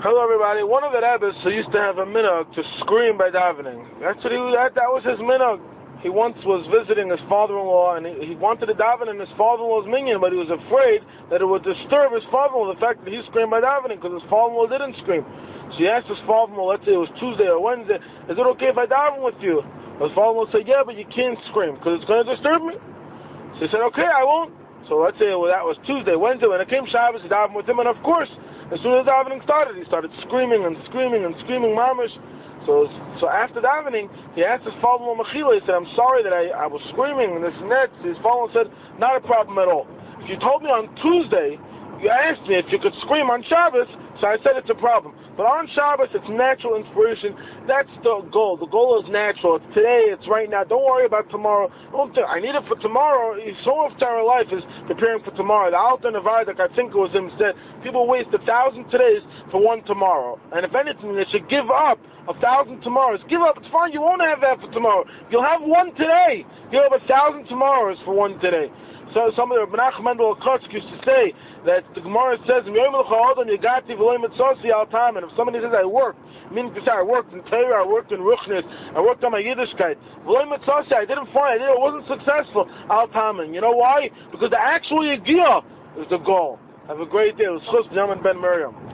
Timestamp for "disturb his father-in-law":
11.68-12.72